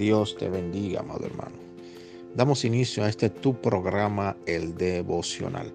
Dios 0.00 0.34
te 0.38 0.48
bendiga, 0.48 1.00
amado 1.00 1.26
hermano. 1.26 1.56
Damos 2.34 2.64
inicio 2.64 3.04
a 3.04 3.08
este 3.10 3.28
tu 3.28 3.60
programa, 3.60 4.34
el 4.46 4.74
devocional. 4.74 5.70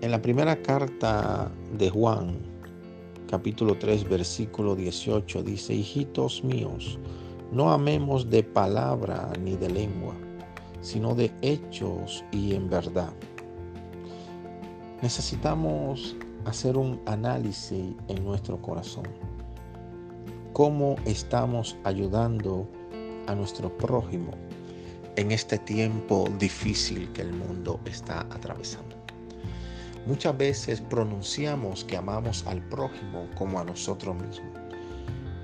En 0.00 0.08
la 0.12 0.22
primera 0.22 0.62
carta 0.62 1.50
de 1.76 1.90
Juan, 1.90 2.38
capítulo 3.28 3.76
3, 3.76 4.08
versículo 4.08 4.76
18, 4.76 5.42
dice, 5.42 5.74
hijitos 5.74 6.44
míos, 6.44 6.96
no 7.50 7.72
amemos 7.72 8.30
de 8.30 8.44
palabra 8.44 9.32
ni 9.42 9.56
de 9.56 9.70
lengua, 9.70 10.14
sino 10.80 11.16
de 11.16 11.32
hechos 11.42 12.24
y 12.30 12.54
en 12.54 12.70
verdad. 12.70 13.12
Necesitamos 15.02 16.14
hacer 16.44 16.76
un 16.76 17.00
análisis 17.06 17.96
en 18.06 18.24
nuestro 18.24 18.62
corazón. 18.62 19.31
¿Cómo 20.52 20.96
estamos 21.06 21.78
ayudando 21.82 22.68
a 23.26 23.34
nuestro 23.34 23.74
prójimo 23.78 24.32
en 25.16 25.32
este 25.32 25.56
tiempo 25.56 26.28
difícil 26.38 27.10
que 27.12 27.22
el 27.22 27.32
mundo 27.32 27.80
está 27.86 28.20
atravesando? 28.30 28.94
Muchas 30.06 30.36
veces 30.36 30.82
pronunciamos 30.82 31.84
que 31.84 31.96
amamos 31.96 32.46
al 32.46 32.62
prójimo 32.68 33.30
como 33.34 33.60
a 33.60 33.64
nosotros 33.64 34.14
mismos, 34.14 34.52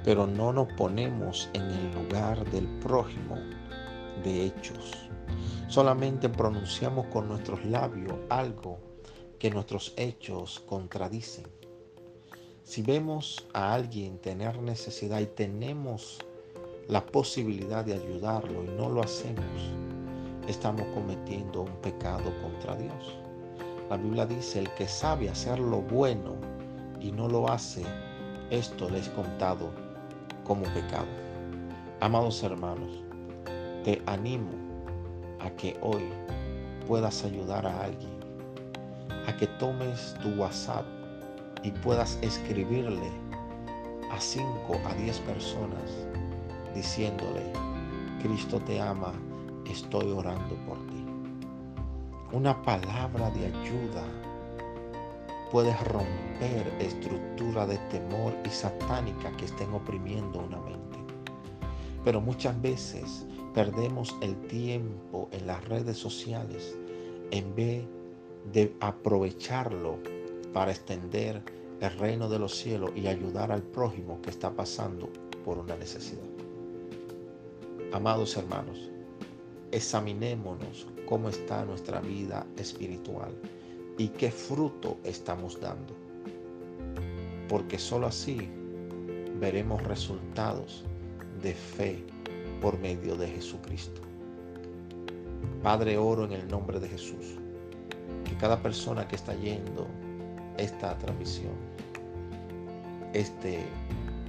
pero 0.05 0.27
no 0.27 0.53
nos 0.53 0.71
ponemos 0.75 1.49
en 1.55 1.63
el 1.63 1.95
lugar 1.95 2.45
del 2.51 2.67
prójimo 2.79 3.37
de 4.23 4.45
hechos. 4.45 5.09
Solamente 5.69 6.29
pronunciamos 6.29 7.07
con 7.07 7.29
nuestros 7.29 7.65
labios 7.65 8.15
algo 8.29 8.79
que 9.39 9.49
nuestros 9.49 9.95
hechos 9.97 10.61
contradicen. 10.69 11.58
Si 12.69 12.83
vemos 12.83 13.47
a 13.55 13.73
alguien 13.73 14.19
tener 14.19 14.61
necesidad 14.61 15.21
y 15.21 15.27
tenemos 15.27 16.19
la 16.87 17.07
posibilidad 17.07 17.83
de 17.83 17.95
ayudarlo 17.95 18.63
y 18.63 18.67
no 18.77 18.91
lo 18.91 19.03
hacemos, 19.03 19.73
estamos 20.47 20.87
cometiendo 20.93 21.63
un 21.63 21.75
pecado 21.81 22.31
contra 22.43 22.77
Dios. 22.77 23.17
La 23.89 23.97
Biblia 23.97 24.27
dice, 24.27 24.59
el 24.59 24.71
que 24.75 24.87
sabe 24.87 25.31
hacer 25.31 25.59
lo 25.59 25.81
bueno 25.81 26.37
y 27.01 27.11
no 27.11 27.27
lo 27.27 27.49
hace, 27.49 27.83
esto 28.51 28.91
le 28.91 28.99
es 28.99 29.09
contado 29.09 29.71
como 30.45 30.65
pecado. 30.75 31.09
Amados 32.01 32.43
hermanos, 32.43 33.03
te 33.83 34.03
animo 34.05 34.53
a 35.41 35.49
que 35.53 35.75
hoy 35.81 36.05
puedas 36.87 37.25
ayudar 37.25 37.67
a 37.67 37.85
alguien 37.85 38.19
a 39.27 39.35
que 39.39 39.47
tomes 39.59 40.15
tu 40.23 40.29
WhatsApp 40.39 40.98
y 41.63 41.71
puedas 41.71 42.19
escribirle 42.23 43.11
a 44.11 44.21
5 44.21 44.47
a 44.87 44.95
10 44.95 45.19
personas 45.21 46.07
diciéndole, 46.75 47.53
Cristo 48.23 48.61
te 48.61 48.81
ama, 48.81 49.13
estoy 49.71 50.11
orando 50.11 50.55
por 50.67 50.79
ti. 50.87 51.05
Una 52.33 52.61
palabra 52.63 53.31
de 53.31 53.47
ayuda 53.47 54.05
puede 55.51 55.75
romper 55.85 56.73
estructura 56.79 57.67
de 57.67 57.79
temor 57.91 58.35
y 58.45 58.51
satánica 58.51 59.31
que 59.37 59.47
estén 59.47 59.73
oprimiendo 59.73 60.41
una 60.41 60.61
mente. 60.61 60.99
Pero 62.05 62.21
muchas 62.21 62.61
veces 62.61 63.27
perdemos 63.55 64.17
el 64.21 64.37
tiempo 64.47 65.29
en 65.33 65.47
las 65.47 65.65
redes 65.69 65.97
sociales 65.97 66.77
en 67.31 67.55
vez 67.55 67.85
de 68.53 68.77
aprovecharlo 68.81 69.99
para 70.53 70.71
extender 70.71 71.43
el 71.81 71.99
reino 71.99 72.29
de 72.29 72.39
los 72.39 72.57
cielos 72.57 72.91
y 72.97 73.07
ayudar 73.07 73.53
al 73.53 73.63
prójimo 73.63 74.21
que 74.23 74.31
está 74.31 74.51
pasando 74.51 75.09
por 75.45 75.59
una 75.59 75.77
necesidad. 75.77 76.25
Amados 77.93 78.37
hermanos, 78.37 78.91
examinémonos 79.71 80.87
cómo 81.07 81.29
está 81.29 81.65
nuestra 81.65 82.01
vida 82.01 82.47
espiritual 82.57 83.33
y 83.97 84.09
qué 84.09 84.31
fruto 84.31 84.99
estamos 85.05 85.61
dando. 85.61 85.95
Porque 87.49 87.79
sólo 87.79 88.07
así 88.07 88.49
veremos 89.41 89.83
resultados 89.85 90.85
de 91.43 91.55
fe 91.55 92.05
por 92.61 92.79
medio 92.79 93.17
de 93.17 93.29
Jesucristo. 93.29 94.03
Padre, 95.63 95.97
oro 95.97 96.25
en 96.25 96.33
el 96.33 96.49
nombre 96.49 96.81
de 96.81 96.89
Jesús 96.89 97.39
cada 98.39 98.63
persona 98.63 99.07
que 99.07 99.17
está 99.17 99.35
yendo 99.35 99.87
esta 100.59 100.97
transmisión, 100.99 101.55
este 103.13 103.65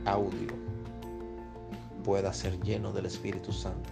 audio, 0.05 0.47
pueda 2.03 2.31
ser 2.31 2.59
lleno 2.61 2.93
del 2.93 3.07
Espíritu 3.07 3.51
Santo 3.51 3.89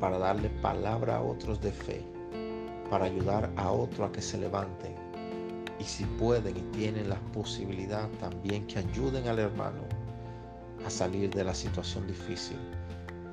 para 0.00 0.18
darle 0.18 0.48
palabra 0.48 1.16
a 1.16 1.22
otros 1.22 1.60
de 1.60 1.72
fe, 1.72 2.02
para 2.90 3.04
ayudar 3.04 3.50
a 3.56 3.70
otros 3.70 4.08
a 4.08 4.12
que 4.12 4.22
se 4.22 4.38
levanten 4.38 4.94
y 5.78 5.84
si 5.84 6.04
pueden 6.04 6.56
y 6.56 6.62
tienen 6.76 7.08
la 7.08 7.20
posibilidad 7.32 8.08
también 8.20 8.66
que 8.66 8.78
ayuden 8.78 9.28
al 9.28 9.38
hermano 9.38 9.82
a 10.86 10.90
salir 10.90 11.30
de 11.30 11.44
la 11.44 11.54
situación 11.54 12.06
difícil 12.06 12.58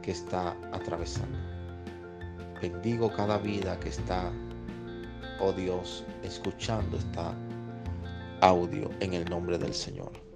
que 0.01 0.11
está 0.11 0.55
atravesando. 0.71 1.37
Bendigo 2.61 3.11
cada 3.13 3.37
vida 3.37 3.79
que 3.79 3.89
está 3.89 4.31
oh 5.39 5.53
Dios, 5.53 6.03
escuchando 6.23 6.97
esta 6.97 7.33
audio 8.41 8.89
en 8.99 9.13
el 9.13 9.25
nombre 9.25 9.57
del 9.57 9.73
Señor. 9.73 10.28